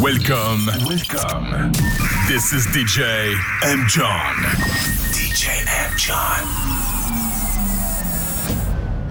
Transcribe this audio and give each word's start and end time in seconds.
Welcome. 0.00 0.64
Welcome. 0.86 1.72
This 2.26 2.54
is 2.54 2.66
DJ 2.68 3.34
M. 3.64 3.86
John. 3.86 4.34
DJ 5.12 5.60
M. 5.68 5.96
John. 5.98 6.40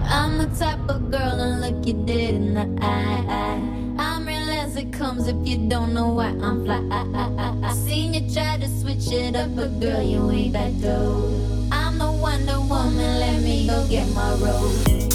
I'm 0.02 0.38
the 0.38 0.50
type 0.58 0.80
of 0.88 1.12
girl 1.12 1.20
and 1.20 1.60
look 1.60 1.86
you 1.86 1.92
dead 2.04 2.34
in 2.34 2.54
the 2.54 2.66
eye. 2.82 3.94
I'm 4.00 4.26
real 4.26 4.50
as 4.50 4.74
it 4.74 4.92
comes 4.92 5.28
if 5.28 5.36
you 5.46 5.68
don't 5.68 5.94
know 5.94 6.08
why 6.08 6.34
I'm 6.42 6.64
fly. 6.64 6.82
I, 7.62 7.72
seen 7.72 8.12
you 8.12 8.28
try 8.34 8.56
to 8.56 8.68
switch 8.80 9.12
it 9.12 9.36
up, 9.36 9.54
but 9.54 9.78
girl, 9.78 10.02
you 10.02 10.28
ain't 10.32 10.54
that 10.54 10.80
dope. 10.82 11.70
I'm 11.70 11.98
the 11.98 12.10
Wonder 12.10 12.58
Woman, 12.58 13.20
let 13.20 13.40
me 13.42 13.68
go 13.68 13.86
get 13.86 14.08
my 14.08 14.34
rose. 14.34 15.09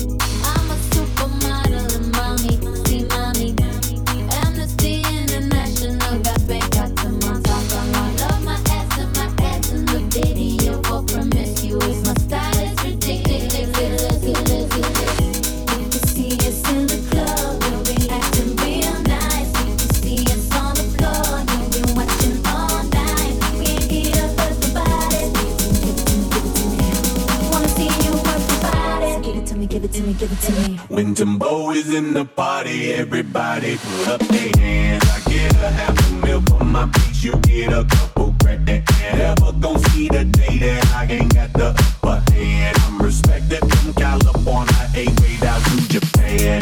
give 30.28 30.38
it 30.38 30.42
to 30.46 30.70
me. 30.70 30.78
When 30.90 31.14
Timbo 31.16 31.72
is 31.72 31.94
in 31.94 32.14
the 32.14 32.26
party, 32.26 32.94
everybody 32.94 33.78
put 33.78 34.08
up 34.08 34.22
their 34.22 34.52
hands. 34.58 35.04
I 35.10 35.30
get 35.30 35.54
a 35.56 35.70
half 35.70 36.10
a 36.10 36.26
meal 36.26 36.42
for 36.42 36.64
my 36.64 36.86
beats, 36.86 37.24
you 37.24 37.36
get 37.38 37.74
a 37.74 37.86
couple 37.86 38.36
credit. 38.42 38.84
Never 39.14 39.52
gon' 39.54 39.80
see 39.90 40.08
the 40.10 40.26
day 40.26 40.58
that 40.60 40.94
I 40.96 41.06
ain't 41.12 41.34
got 41.34 41.54
the 41.54 41.70
upper 41.70 42.32
hand. 42.32 42.78
I'm 42.82 43.02
respected 43.02 43.60
from 43.72 43.94
California, 43.94 44.90
eight 44.96 45.20
way 45.22 45.38
down 45.38 45.62
to 45.62 45.88
Japan. 45.90 46.62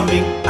coming 0.00 0.49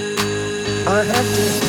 Margaret. 1.03 1.60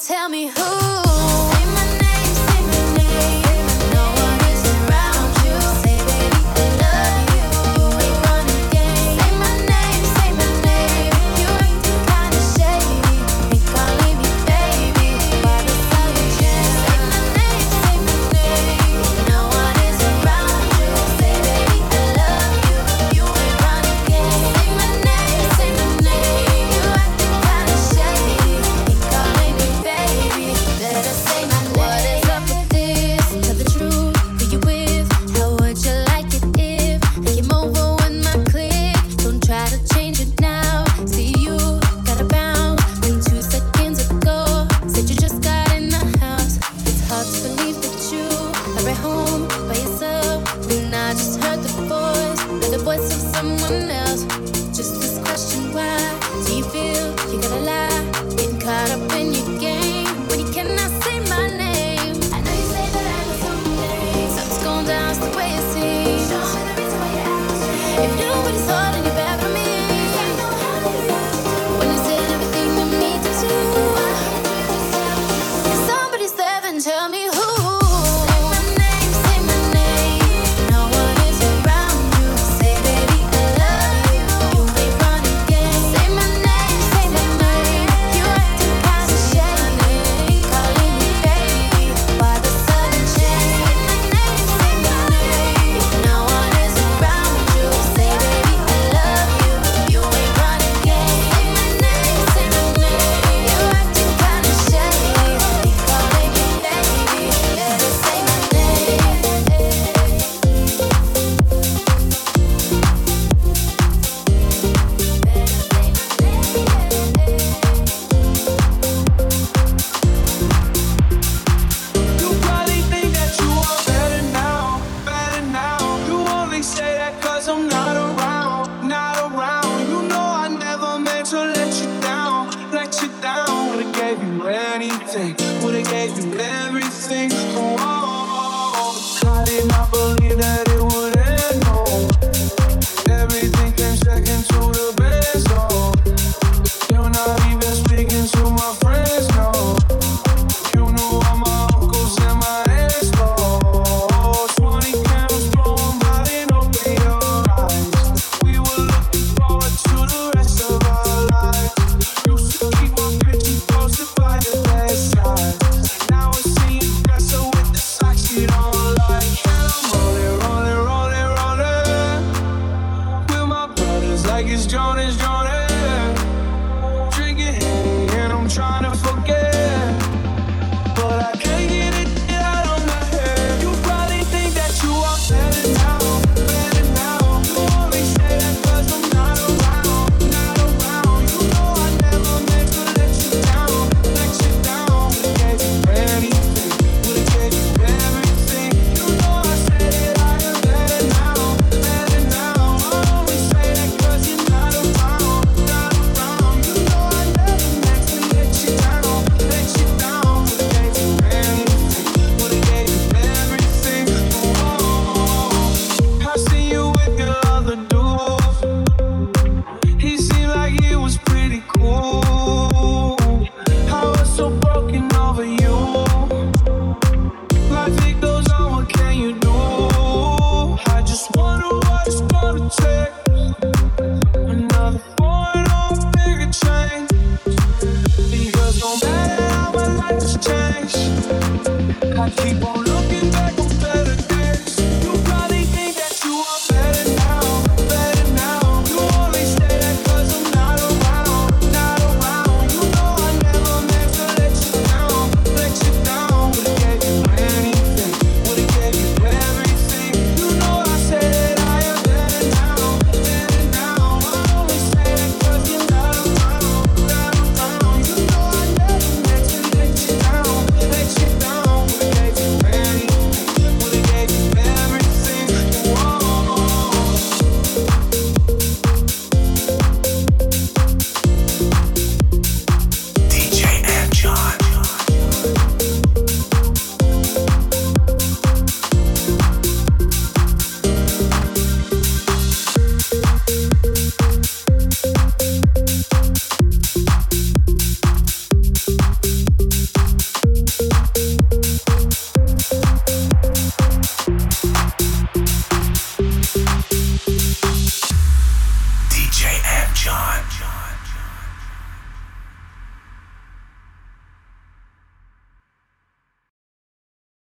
Tell 0.00 0.28
me 0.30 0.46
who. 0.48 0.89